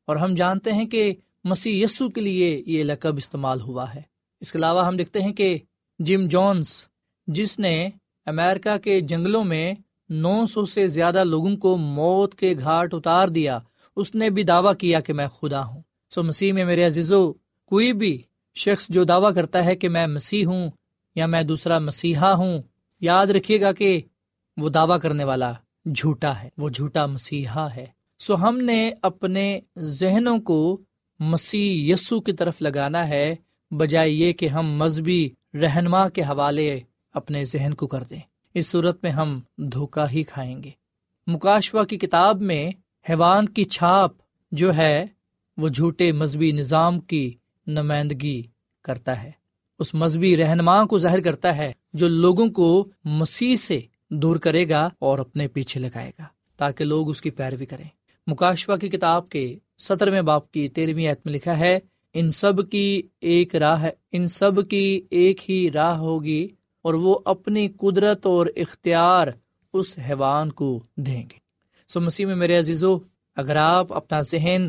اور 0.06 0.16
ہم 0.16 0.34
جانتے 0.34 0.72
ہیں 0.72 0.84
کہ 0.84 1.14
مسیح 1.44 1.84
یسو 1.84 2.08
کے 2.08 2.20
لیے 2.20 2.62
یہ 2.66 2.84
لقب 2.84 3.16
استعمال 3.16 3.60
ہوا 3.60 3.95
ہے۔ 3.95 4.02
اس 4.40 4.52
کے 4.52 4.58
علاوہ 4.58 4.86
ہم 4.86 4.97
دیکھتے 4.97 5.21
ہیں 5.21 5.32
کہ 5.32 5.58
جم 5.99 6.26
جونس 6.26 6.86
جس 7.26 7.58
نے 7.58 7.88
امیرکا 8.26 8.76
کے 8.76 9.00
جنگلوں 9.00 9.45
میں 9.45 9.75
نو 10.08 10.47
سو 10.47 10.66
سے 10.66 10.86
زیادہ 10.86 11.25
لوگوں 11.25 11.56
کو 11.56 11.76
موت 11.76 12.34
کے 12.34 12.54
گھاٹ 12.58 12.95
اتار 12.95 13.28
دیا، 13.28 13.58
اس 13.97 14.14
نے 14.14 14.30
بھی 14.30 14.42
دعویٰ 14.42 14.73
کیا 14.78 15.00
کہ 15.00 15.12
میں 15.12 15.28
خدا 15.28 15.66
ہوں۔ 15.66 15.82
سو 16.10 16.23
مسیح 16.23 16.52
میں 16.52 16.64
میرے 16.64 16.84
عزیزو، 16.84 17.32
کوئی 17.66 17.92
بھی 17.92 18.23
شخص 18.54 18.86
جو 18.88 19.04
دعویٰ 19.04 19.34
کرتا 19.34 19.64
ہے 19.64 19.76
کہ 19.76 19.88
میں 19.88 20.06
مسیح 20.06 20.47
ہوں 20.47 20.71
یا 21.14 21.26
میں 21.26 21.42
دوسرا 21.42 21.78
مسیحا 21.78 22.34
ہوں، 22.34 22.62
یاد 23.00 23.26
رکھیے 23.26 23.60
گا 23.60 23.73
کہ 23.73 24.00
وہ 24.56 24.69
دعویٰ 24.69 25.00
کرنے 25.00 25.25
والا 25.25 25.52
جھوٹا 25.95 26.42
ہے، 26.42 26.49
وہ 26.58 26.69
جھوٹا 26.69 27.06
مسیحا 27.06 27.75
ہے۔ 27.75 27.96
سو 28.18 28.48
ہم 28.48 28.58
نے 28.58 28.90
اپنے 29.02 29.60
ذہنوں 29.78 30.38
کو 30.38 30.80
مسیح 31.20 31.94
یسو 31.94 32.20
کی 32.20 32.32
طرف 32.32 32.62
لگانا 32.62 33.08
ہے، 33.08 33.34
بجائے 33.70 34.10
یہ 34.10 34.32
کہ 34.32 34.48
ہم 34.48 34.76
مذہبی 34.76 35.30
رہنما 35.54 36.08
کے 36.08 36.22
حوالے 36.22 36.80
اپنے 37.14 37.44
ذہن 37.44 37.74
کو 37.74 37.86
کر 37.86 38.02
دیں۔ 38.02 38.18
اس 38.54 38.66
صورت 38.66 38.98
میں 39.02 39.10
ہم 39.10 39.40
دھوکہ 39.58 40.12
ہی 40.12 40.22
کھائیں 40.22 40.62
گے۔ 40.62 40.70
مکاشوا 41.26 41.84
کی 41.84 41.96
کتاب 41.96 42.40
میں 42.40 42.70
حیوان 43.10 43.48
کی 43.48 43.64
چھاپ 43.64 44.12
جو 44.52 44.76
ہے، 44.76 45.06
وہ 45.56 45.68
جھوٹے 45.68 46.12
مذہبی 46.12 46.52
نظام 46.52 47.00
کی 47.00 47.34
نمائندگی 47.66 48.42
کرتا 48.82 49.22
ہے۔ 49.22 49.30
اس 49.78 49.94
مذہبی 49.94 50.36
رہنما 50.36 50.84
کو 50.84 50.98
ظاہر 50.98 51.20
کرتا 51.20 51.56
ہے، 51.56 51.72
جو 51.92 52.08
لوگوں 52.08 52.50
کو 52.50 52.88
مسیح 53.04 53.56
سے 53.56 53.80
دور 54.10 54.36
کرے 54.36 54.68
گا 54.68 54.88
اور 54.98 55.18
اپنے 55.18 55.48
پیچھے 55.48 55.80
لگائے 55.80 56.12
گا، 56.18 56.24
تاکہ 56.56 56.84
لوگ 56.84 57.10
اس 57.10 57.20
کی 57.20 57.30
پیروی 57.30 57.66
کریں۔ 57.66 57.88
مکاشوا 58.26 58.76
کی 58.76 58.89
کتاب 58.89 59.28
کے 59.28 59.58
سترویں 59.78 60.23
باپ 60.23 60.52
کی 60.52 60.69
تیرہویں 60.69 61.15
میں 61.25 61.32
لکھا 61.32 61.58
ہے، 61.58 61.78
ان 62.15 62.30
سب 62.30 62.71
کی 62.71 63.02
ایک 63.21 63.56
راہ 63.56 63.89
ان 64.12 64.28
سب 64.28 64.69
کی 64.69 65.02
ایک 65.10 65.50
ہی 65.50 65.71
راہ 65.71 65.99
ہوگی 65.99 66.49
اور 66.82 66.95
وہ 66.95 67.19
اپنی 67.25 67.69
قدرت 67.69 68.26
اور 68.26 68.47
اختیار 68.56 69.28
اس 69.73 69.99
حیوان 69.99 70.52
کو 70.52 70.82
دیں 70.97 71.23
گے۔ 71.23 71.39
سو 71.89 72.00
مسیح 72.00 72.26
میں 72.26 72.36
میرے 72.36 72.58
عزیزو، 72.58 72.99
اگر 73.36 73.56
آپ 73.56 73.93
اپنا 73.93 74.21
ذہن 74.21 74.69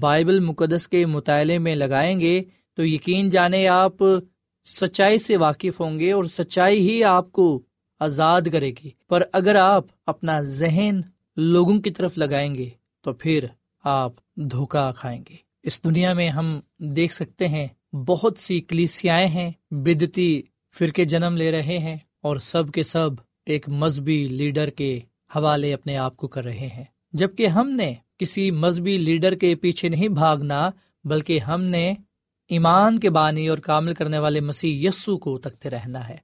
بائبل 0.00 0.40
مقدس 0.40 0.88
کے 0.88 1.06
مطالعے 1.06 1.58
میں 1.58 1.74
لگائیں 1.74 2.20
گے، 2.20 2.42
تو 2.74 2.86
یقین 2.86 3.28
جانے 3.28 3.68
آپ 3.68 3.94
سچائی 4.64 5.18
سے 5.18 5.36
واقف 5.36 5.80
ہوں 5.80 6.00
گے 6.00 6.12
اور 6.12 6.24
سچائی 6.24 6.90
ہی 6.90 7.04
آپ 7.04 7.32
کو 7.32 7.62
آزاد 8.00 8.42
کرے 8.52 8.70
گی۔ 8.70 8.90
پر 9.08 9.22
اگر 9.32 9.54
آپ 9.54 9.84
اپنا 10.06 10.40
ذہن 10.40 11.00
لوگوں 11.36 11.80
کی 11.80 11.90
طرف 11.90 12.18
لگائیں 12.18 12.54
گے 12.54 12.68
تو 13.06 13.12
پھر 13.12 13.44
آپ 13.84 14.12
دھوکا 14.36 14.92
کھائیں 14.92 15.24
گے۔ 15.30 15.36
اس 15.62 15.84
دنیا 15.84 16.12
میں 16.12 16.28
ہم 16.28 16.60
دیکھ 16.78 17.14
سکتے 17.14 17.48
ہیں 17.48 17.66
بہت 17.92 18.38
سی 18.38 18.60
کلیسیاں 18.60 19.18
ہیں، 19.18 19.50
بدتی 19.70 20.42
فرقے 20.78 21.04
جنم 21.04 21.36
لے 21.36 21.50
رہے 21.50 21.78
ہیں 21.78 21.96
اور 22.22 22.36
سب 22.36 22.70
کے 22.70 22.82
سب 22.82 23.10
ایک 23.46 23.68
مذہبی 23.68 24.28
لیڈر 24.28 24.70
کے 24.70 25.00
حوالے 25.36 25.74
اپنے 25.74 25.96
آپ 25.96 26.16
کو 26.16 26.28
کر 26.28 26.44
رہے 26.44 26.68
ہیں۔ 26.76 26.84
جبکہ 27.12 27.46
ہم 27.46 27.70
نے 27.70 27.94
کسی 28.18 28.50
مذہبی 28.50 28.96
لیڈر 28.96 29.34
کے 29.34 29.54
پیچھے 29.54 29.88
نہیں 29.88 30.08
بھاگنا، 30.08 30.70
بلکہ 31.04 31.38
ہم 31.38 31.62
نے 31.62 31.94
ایمان 32.48 32.98
کے 32.98 33.10
بانی 33.10 33.48
اور 33.48 33.58
کامل 33.58 33.94
کرنے 33.94 34.18
والے 34.18 34.40
مسیح 34.40 34.88
یسو 34.88 35.18
کو 35.18 35.38
تکتے 35.38 35.70
رہنا 35.70 36.08
ہے۔ 36.08 36.16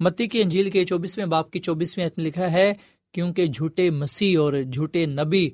متی 0.00 0.26
کی 0.26 0.42
انجیل 0.42 0.70
کے 0.70 0.84
چوبیسویں 0.84 1.26
باپ 1.26 1.50
کی 1.50 1.60
چوبیسویں 1.60 2.08
لکھا 2.16 2.52
ہے، 2.52 2.72
کیونکہ 3.12 3.46
جھوٹے 3.46 3.90
مسیح 3.90 4.38
اور 4.38 4.52
جھوٹے 4.72 5.06
نبی 5.06 5.50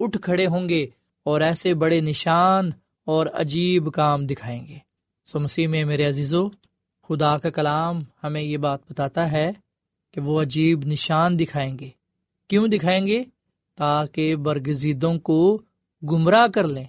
اٹھ 0.00 0.18
کھڑے 0.22 0.46
ہوں 0.46 0.68
گے 0.68 0.86
اور 1.24 1.40
ایسے 1.40 1.74
بڑے 1.74 2.00
نشان 2.00 2.70
اور 3.04 3.26
عجیب 3.26 3.92
کام 3.92 4.26
دکھائیں 4.26 4.66
گے۔ 4.68 4.78
سو 5.26 5.40
مسیح 5.40 5.68
میں 5.68 5.84
میرے 5.84 6.04
عزیزو، 6.04 6.48
خدا 7.08 7.38
کا 7.38 7.50
کلام 7.50 8.00
ہمیں 8.24 8.42
یہ 8.42 8.56
بات 8.56 8.80
بتاتا 8.90 9.32
ہے 9.32 9.52
کہ 10.14 10.20
وہ 10.20 10.42
عجیب 10.42 10.84
نشان 10.84 11.38
دکھائیں 11.38 11.78
گے۔ 11.78 11.88
کیوں 12.48 12.68
دکھائیں 12.68 13.06
گے؟ 13.06 13.24
تاکہ 13.76 14.36
برگزیدوں 14.36 15.18
کو 15.18 15.62
گمراہ 16.02 16.46
کر 16.46 16.68
لیں۔ 16.68 16.84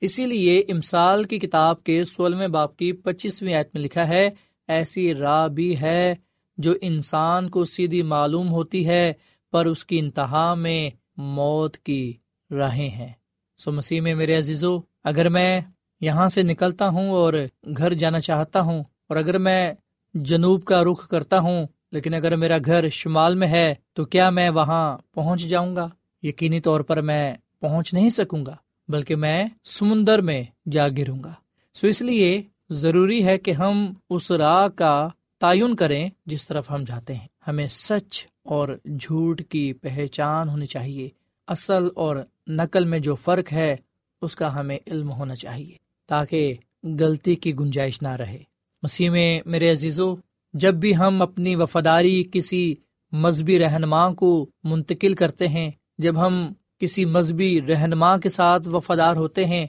اسی 0.00 0.26
لیے 0.26 0.58
امسال 0.58 1.24
کی 1.24 1.38
کتاب 1.38 1.84
کے 1.84 2.04
سولہویں 2.04 2.48
باپ 2.48 2.76
کی 2.76 2.92
پچیسویں 2.92 3.54
آیت 3.54 3.68
میں 3.74 3.82
لکھا 3.82 4.08
ہے، 4.08 4.28
ایسی 4.68 5.14
راہ 5.14 5.48
بھی 5.48 5.80
ہے 5.80 6.14
جو 6.58 6.74
انسان 6.80 7.50
کو 7.50 7.64
سیدھی 7.64 8.02
معلوم 8.02 8.48
ہوتی 8.48 8.86
ہے، 8.86 9.12
پر 9.50 9.66
اس 9.66 9.84
کی 9.84 9.98
انتہا 9.98 10.54
میں 10.54 10.90
موت 11.16 11.76
کی 11.76 12.12
راہیں 12.50 12.88
ہیں۔ 12.88 13.12
سو 13.58 13.72
مسیح 13.72 14.00
میں 14.00 14.14
میرے 14.14 14.36
عزیزو، 14.36 14.78
اگر 15.04 15.28
میں 15.28 15.60
یہاں 16.00 16.28
سے 16.28 16.42
نکلتا 16.42 16.88
ہوں 16.88 17.10
اور 17.10 17.34
گھر 17.76 17.94
جانا 17.94 18.20
چاہتا 18.20 18.60
ہوں، 18.60 18.84
اور 19.08 19.16
اگر 19.16 19.38
میں 19.38 19.72
جنوب 20.14 20.64
کا 20.64 20.84
رخ 20.84 21.08
کرتا 21.08 21.38
ہوں، 21.38 21.66
لیکن 21.92 22.14
اگر 22.14 22.36
میرا 22.36 22.56
گھر 22.64 22.88
شمال 22.88 23.34
میں 23.34 23.48
ہے، 23.48 23.74
تو 23.92 24.04
کیا 24.04 24.30
میں 24.30 24.50
وہاں 24.50 24.98
پہنچ 25.14 25.40
جاؤں 25.40 25.76
گا؟ 25.76 25.88
یقینی 26.22 26.60
طور 26.60 26.80
پر 26.80 27.00
میں 27.00 27.34
پہنچ 27.60 27.94
نہیں 27.94 28.10
سکوں 28.10 28.46
گا، 28.46 28.56
بلکہ 28.88 29.16
میں 29.16 29.44
سمندر 29.64 30.18
میں 30.18 30.44
جا 30.70 30.88
گروں 30.88 31.24
گا۔ 31.24 31.32
سو 31.74 31.86
اس 31.86 32.02
لیے 32.02 32.42
ضروری 32.70 33.24
ہے 33.24 33.38
کہ 33.38 33.50
ہم 33.50 33.92
اس 34.10 34.30
راہ 34.30 34.68
کا 34.68 35.08
تعین 35.38 35.76
کریں 35.76 36.08
جس 36.26 36.46
طرف 36.46 36.70
ہم 36.70 36.84
جاتے 36.86 37.14
ہیں۔ 37.14 37.28
ہمیں 37.48 37.66
سچ 37.70 38.26
اور 38.42 38.68
جھوٹ 39.00 39.42
کی 39.48 39.72
پہچان 39.72 40.48
ہونی 40.48 40.66
چاہیے۔ 40.66 41.08
اصل 41.48 41.88
اور 41.94 42.16
نقل 42.48 42.84
میں 42.84 42.98
جو 42.98 43.14
فرق 43.14 43.52
ہے، 43.52 43.76
اس 44.22 44.36
کا 44.36 44.60
ہمیں 44.60 44.78
علم 44.86 45.10
ہونا 45.10 45.34
چاہیے 45.34 45.76
تاکہ 46.08 46.54
غلطی 47.00 47.34
کی 47.34 47.58
گنجائش 47.58 48.02
نہ 48.02 48.08
رہے۔ 48.08 48.38
مسیح 48.82 49.10
میں، 49.10 49.40
میرے 49.46 49.70
عزیزو، 49.70 50.14
جب 50.54 50.74
بھی 50.74 50.96
ہم 50.96 51.22
اپنی 51.22 51.56
وفاداری 51.56 52.24
کسی 52.32 52.74
مذہبی 53.12 53.58
رہنما 53.58 54.12
کو 54.12 54.46
منتقل 54.64 55.14
کرتے 55.14 55.48
ہیں، 55.48 55.70
جب 55.98 56.26
ہم 56.26 56.52
کسی 56.78 57.04
مذہبی 57.04 57.60
رہنما 57.68 58.16
کے 58.18 58.28
ساتھ 58.28 58.68
وفادار 58.68 59.16
ہوتے 59.16 59.44
ہیں، 59.44 59.66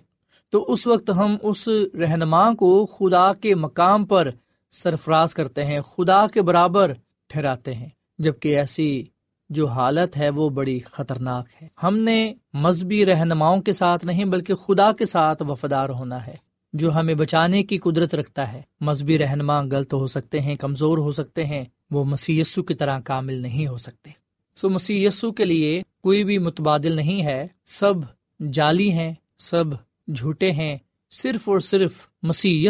تو 0.50 0.66
اس 0.72 0.88
وقت 0.88 1.10
ہم 1.10 1.36
اس 1.44 1.68
رہنما 2.00 2.54
کو 2.54 2.86
خدا 2.86 3.34
کے 3.34 3.56
مقام 3.56 4.06
پر 4.06 4.30
سرفراز 4.72 5.34
کرتے 5.34 5.66
ہیں، 5.66 5.82
خدا 5.82 6.28
کے 6.28 6.42
برابر 6.42 6.94
ٹھہراتے 7.28 7.74
ہیں 7.74 7.90
جبکہ 8.20 8.58
ایسی 8.58 9.04
جو 9.50 9.68
حالت 9.68 10.18
ہے 10.18 10.30
وہ 10.30 10.50
بڑی 10.50 10.80
خطرناک 10.80 11.48
ہے۔ 11.62 11.68
ہم 11.84 11.98
نے 11.98 12.34
مذہبی 12.54 13.06
رہنماؤں 13.06 13.62
کے 13.62 13.74
ساتھ 13.74 14.06
نہیں 14.06 14.26
بلکہ 14.26 14.56
خدا 14.56 14.92
کے 14.92 15.06
ساتھ 15.06 15.44
وفادار 15.44 15.90
ہونا 15.90 16.28
ہے، 16.28 16.36
جو 16.74 16.96
ہمیں 16.96 17.16
بچانے 17.16 17.64
کی 17.64 17.78
قدرت 17.78 18.16
رکھتا 18.16 18.54
ہے۔ 18.54 18.62
مذہبی 18.82 19.18
رہنما 19.18 19.62
غلط 19.62 19.94
ہو 19.94 20.08
سکتے 20.08 20.40
ہیں، 20.40 20.56
کمزور 20.56 20.98
ہو 20.98 21.12
سکتے 21.12 21.46
ہیں، 21.46 21.66
وہ 21.92 22.04
مسی 22.04 22.42
کی 22.68 22.74
طرح 22.74 23.00
کامل 23.00 23.34
نہیں 23.34 23.68
ہو 23.68 23.78
سکتے۔ 23.78 24.12
سو 24.56 24.70
مسی 24.70 25.08
کے 25.38 25.46
لیے 25.46 25.82
کوئی 26.04 26.24
بھی 26.24 26.38
متبادل 26.38 26.96
نہیں 26.96 27.26
ہے۔ 27.26 27.48
سب 27.66 27.94
جعلی 28.52 28.92
ہیں، 28.92 29.14
سب 29.38 29.64
جھوٹے 30.16 30.52
ہیں۔ 30.52 30.78
صرف 31.12 31.50
اور 31.50 31.60
صرف 31.60 31.94
مسی 32.24 32.68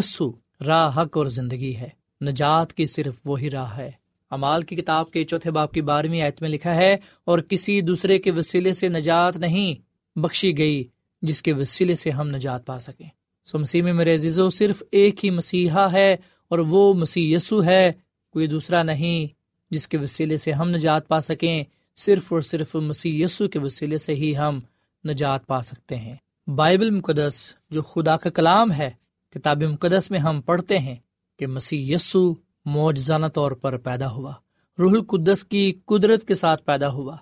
راہ 0.67 0.97
حق 0.97 1.17
اور 1.17 1.25
زندگی 1.25 1.75
ہے۔ 1.75 1.89
نجات 2.21 2.73
کی 2.73 2.85
صرف 2.85 3.13
وہی 3.25 3.49
راہ 3.49 3.77
ہے۔ 3.77 3.91
امال 4.31 4.61
کی 4.61 4.75
کتاب 4.75 5.11
کے 5.11 5.23
چوتھے 5.23 5.51
باپ 5.51 5.73
کی 5.73 5.81
بارہویں 5.81 6.21
آیت 6.21 6.41
میں 6.41 6.49
لکھا 6.49 6.75
ہے، 6.75 6.95
اور 7.25 7.39
کسی 7.39 7.79
دوسرے 7.81 8.17
کے 8.19 8.31
وسیلے 8.31 8.73
سے 8.73 8.87
نجات 8.87 9.37
نہیں 9.37 9.73
بخشی 10.15 10.57
گئی 10.57 10.83
جس 11.21 11.41
کے 11.41 11.53
وسیلے 11.53 11.95
سے 11.95 12.09
ہم 12.09 12.29
نجات 12.29 12.65
پا 12.65 12.79
سکیں۔ 12.79 13.07
سو 13.47 13.59
مسیح 13.59 13.83
میں 13.83 13.93
میرے 13.93 14.13
عزیزو، 14.15 14.49
صرف 14.49 14.83
ایک 14.91 15.25
ہی 15.25 15.29
مسیحا 15.29 15.91
ہے 15.91 16.11
اور 16.47 16.59
وہ 16.59 16.93
مسیح 16.93 17.35
یسو 17.35 17.63
ہے، 17.63 17.91
کوئی 18.35 18.47
دوسرا 18.47 18.83
نہیں 18.83 19.27
جس 19.71 19.87
کے 19.87 19.97
وسیلے 19.97 20.37
سے 20.37 20.51
ہم 20.51 20.69
نجات 20.69 21.07
پا 21.07 21.19
سکیں۔ 21.21 21.63
صرف 21.97 22.31
اور 22.33 22.41
صرف 22.41 22.75
مسیح 22.75 23.23
یسو 23.23 23.47
کے 23.47 23.59
وسیلے 23.59 23.97
سے 23.97 24.13
ہی 24.13 24.35
ہم 24.37 24.59
نجات 25.03 25.45
پا 25.47 25.61
سکتے 25.61 25.95
ہیں۔ 25.95 26.15
بائبل 26.47 26.89
مقدس، 26.89 27.35
جو 27.69 27.81
خدا 27.81 28.15
کا 28.17 28.29
کلام 28.29 28.71
ہے، 28.71 28.89
کتاب 29.35 29.63
مقدس 29.63 30.09
میں 30.11 30.19
ہم 30.19 30.41
پڑھتے 30.41 30.77
ہیں 30.79 30.95
کہ 31.39 31.47
مسیح 31.47 31.93
یسو 31.95 32.33
موجزانہ 32.65 33.27
طور 33.27 33.51
پر 33.51 33.77
پیدا 33.77 34.11
ہوا۔ 34.11 34.33
روح 34.79 34.91
القدس 34.91 35.45
کی 35.45 35.73
قدرت 35.85 36.27
کے 36.27 36.35
ساتھ 36.35 36.63
پیدا 36.63 36.89
ہوا۔ 36.91 37.17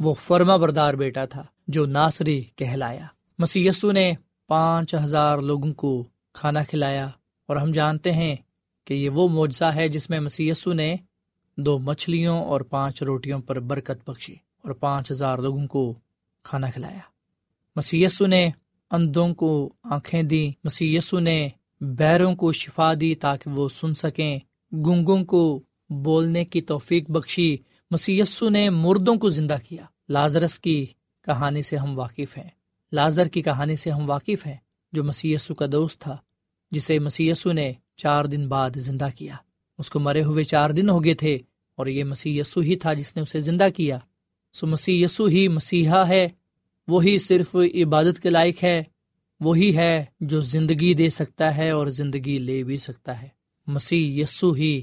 وہ 0.00 0.14
فرما 0.14 0.56
بردار 0.56 0.94
بیٹا 0.94 1.24
تھا 1.24 1.44
جو 1.68 1.86
ناصری 1.86 2.42
کہلایا۔ 2.56 3.06
مسی 3.38 3.68
نے 3.92 4.12
پانچ 4.46 4.94
ہزار 4.94 5.38
لوگوں 5.38 5.74
کو 5.74 6.04
کھانا 6.32 6.62
کھلایا 6.62 7.06
اور 7.48 7.56
ہم 7.56 7.72
جانتے 7.72 8.12
ہیں 8.12 8.36
کہ 8.84 8.94
یہ 8.94 9.08
وہ 9.08 9.28
معجزہ 9.28 9.64
ہے 9.64 9.88
جس 9.88 10.10
میں 10.10 10.20
مسی 10.20 10.50
نے 10.66 10.96
دو 11.56 11.78
مچھلیوں 11.78 12.44
اور 12.44 12.60
پانچ 12.60 13.02
روٹیوں 13.02 13.40
پر 13.40 13.60
برکت 13.60 14.10
بخشی 14.10 14.32
اور 14.32 14.72
پانچ 14.72 15.10
ہزار 15.10 15.38
لوگوں 15.38 15.66
کو 15.66 15.94
کھانا 16.42 16.70
کھلایا۔ 16.70 17.00
مسی 17.76 18.06
نے 18.26 18.50
اندوں 18.90 19.34
کو 19.34 19.72
آنکھیں 19.82 20.22
دی 20.22 20.50
مسی 20.64 20.98
نے 21.12 21.48
بیروں 21.80 22.34
کو 22.34 22.52
شفا 22.52 22.92
دی 23.00 23.14
تاکہ 23.14 23.50
وہ 23.50 23.68
سن 23.68 23.94
سکیں۔ 23.94 24.38
گنگوں 24.72 25.24
کو 25.24 25.62
بولنے 25.90 26.44
کی 26.44 26.60
توفیق 26.60 27.10
بخشی 27.10 27.56
مسیسو 27.90 28.48
نے 28.48 28.70
مردوں 28.70 29.16
کو 29.16 29.28
زندہ 29.28 29.56
کیا۔ 29.68 29.84
لازرس 30.08 30.58
کی 30.58 30.86
کہانی 31.24 31.62
سے 31.62 31.76
ہم 31.76 31.98
واقف 31.98 32.38
ہیں۔ 32.38 32.48
لازر 32.92 33.28
کی 33.28 33.42
کہانی 33.42 33.76
سے 33.76 33.90
ہم 33.90 34.10
واقف 34.10 34.46
ہیں 34.46 34.56
جو 34.92 35.04
مسیسو 35.04 35.54
کا 35.54 35.66
دوست 35.72 36.00
تھا، 36.00 36.16
جسے 36.70 36.98
مسیسو 36.98 37.52
نے 37.52 37.72
چار 37.96 38.24
دن 38.24 38.48
بعد 38.48 38.70
زندہ 38.76 39.06
کیا۔ 39.16 39.34
اس 39.78 39.90
کو 39.90 40.00
مرے 40.00 40.22
ہوئے 40.22 40.44
چار 40.44 40.70
دن 40.70 40.90
ہو 40.90 41.04
گئے 41.04 41.14
تھے 41.14 41.38
اور 41.76 41.86
یہ 41.86 42.04
مسیح 42.04 42.40
یسو 42.40 42.60
ہی 42.60 42.76
تھا 42.76 42.94
جس 42.94 43.16
نے 43.16 43.22
اسے 43.22 43.40
زندہ 43.40 43.66
کیا۔ 43.76 43.98
سو 44.52 44.66
مسیح 44.66 45.04
یسو 45.04 45.24
ہی 45.24 45.48
مسیحا 45.48 46.08
ہے، 46.08 46.28
وہی 46.88 47.18
صرف 47.18 47.56
عبادت 47.74 48.20
کے 48.20 48.30
لائق 48.30 48.64
ہے، 48.64 48.82
وہی 49.40 49.76
ہے 49.76 50.04
جو 50.20 50.40
زندگی 50.40 50.94
دے 50.94 51.10
سکتا 51.10 51.56
ہے 51.56 51.70
اور 51.70 51.86
زندگی 51.86 52.38
لے 52.38 52.62
بھی 52.62 52.78
سکتا 52.78 53.22
ہے۔ 53.22 53.41
مسیح 53.66 54.22
یسو 54.22 54.52
ہی 54.52 54.82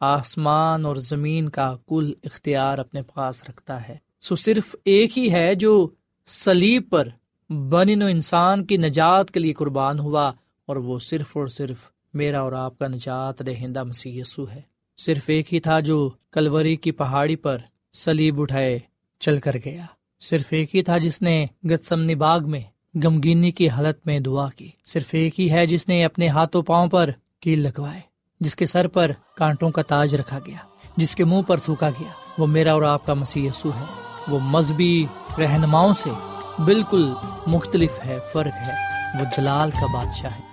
آسمان 0.00 0.84
اور 0.84 0.96
زمین 0.96 1.48
کا 1.48 1.76
کل 1.88 2.12
اختیار 2.24 2.78
اپنے 2.78 3.02
پاس 3.02 3.44
رکھتا 3.48 3.88
ہے۔ 3.88 3.96
سو 4.20 4.36
صرف 4.36 4.76
ایک 4.84 5.18
ہی 5.18 5.32
ہے 5.32 5.54
جو 5.54 5.88
سلیب 6.26 6.90
پر 6.90 7.08
بن 7.52 8.02
و 8.02 8.06
انسان 8.06 8.64
کی 8.64 8.76
نجات 8.76 9.30
کے 9.30 9.40
لیے 9.40 9.52
قربان 9.52 9.98
ہوا 9.98 10.32
اور 10.66 10.76
وہ 10.76 10.98
صرف 10.98 11.36
اور 11.36 11.46
صرف 11.46 11.76
میرا 12.14 12.40
اور 12.40 12.52
آپ 12.52 12.78
کا 12.78 12.88
نجات 12.88 13.46
دہندہ 13.46 13.84
مسیح 13.84 14.20
یسو 14.20 14.50
ہے۔ 14.50 14.60
صرف 14.98 15.22
ایک 15.26 15.54
ہی 15.54 15.60
تھا 15.60 15.80
جو 15.80 16.10
کلوری 16.30 16.76
کی 16.76 16.90
پہاڑی 16.90 17.36
پر 17.36 17.58
سلیب 17.92 18.40
اٹھائے 18.40 18.78
چل 19.18 19.40
کر 19.40 19.56
گیا۔ 19.64 19.86
صرف 20.20 20.44
ایک 20.50 20.76
ہی 20.76 20.82
تھا 20.82 20.98
جس 20.98 21.22
نے 21.22 21.46
گتسمنی 21.64 22.14
باغ 22.14 22.50
میں 22.50 22.60
غمگینی 23.04 23.50
کی 23.50 23.68
حالت 23.68 24.06
میں 24.06 24.20
دعا 24.20 24.50
کی۔ 24.50 24.68
صرف 24.86 25.08
ایک 25.12 25.40
ہی 25.40 25.50
ہے 25.50 25.66
جس 25.66 25.88
نے 25.88 26.04
اپنے 26.04 26.28
ہاتھوں 26.28 26.62
پاؤں 26.62 26.86
پر 26.86 27.10
کیل 27.40 27.62
لگوائے۔ 27.62 28.09
جس 28.40 28.56
کے 28.56 28.66
سر 28.66 28.88
پر 28.88 29.10
کانٹوں 29.36 29.70
کا 29.70 29.82
تاج 29.82 30.14
رکھا 30.14 30.38
گیا، 30.46 30.56
جس 30.96 31.16
کے 31.16 31.24
منہ 31.24 31.42
پر 31.42 31.56
تھوکا 31.56 31.90
گیا۔ 31.90 32.08
وہ 32.38 32.46
میرا 32.46 32.72
اور 32.72 32.82
آپ 32.82 33.06
کا 33.06 33.14
مسیح 33.14 33.48
یسو 33.48 33.68
ہے۔ 33.68 33.84
وہ 34.28 34.38
مذہبی 34.42 35.06
رہنماؤں 35.38 35.94
سے 35.94 36.10
بالکل 36.58 37.12
مختلف 37.46 38.00
ہے، 38.06 38.18
فرق 38.32 38.68
ہے۔ 38.68 38.72
وہ 39.20 39.24
جلال 39.36 39.70
کا 39.70 39.86
بادشاہ 39.92 40.30
ہے۔ 40.32 40.50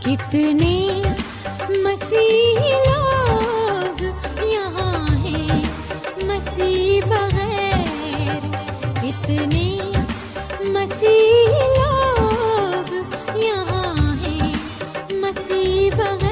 کتنے 0.00 1.02
مسیح 1.68 2.58
لوگ 2.96 4.02
یہاں 4.42 5.14
ہیں۔ 5.14 5.48
مسیح 6.24 7.00
بغیر 7.08 7.61
اتنے 9.22 9.78
مسیح 10.72 11.58
لوگ 11.76 12.92
یہاں 13.36 14.16
ہیں 14.16 14.52
مسیح 15.12 15.90
بغیر 15.96 16.31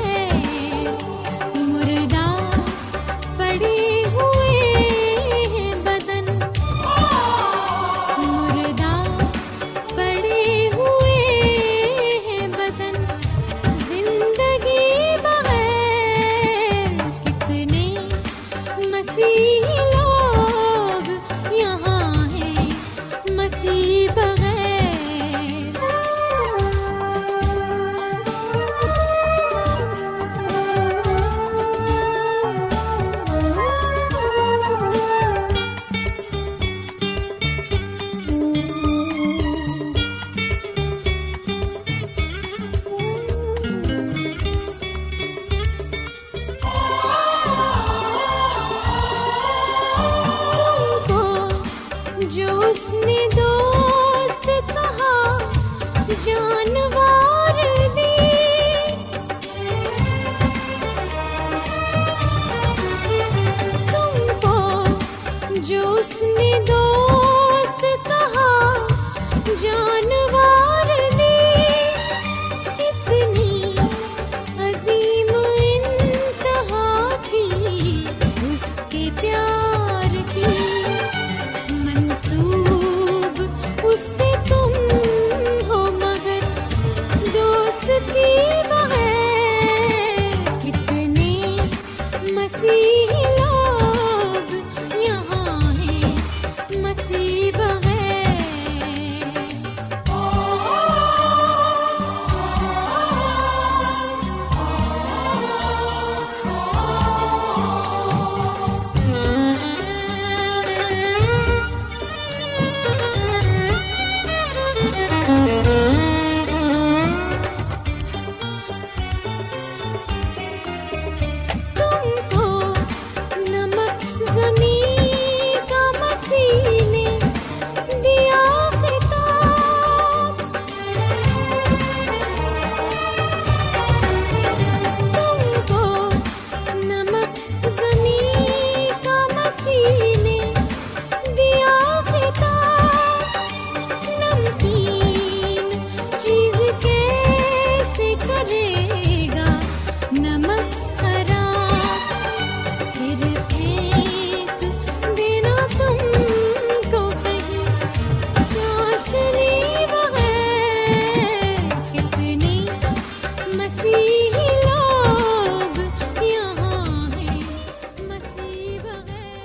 اس 66.01 66.23
نے 66.37 66.51
دو 66.69 66.90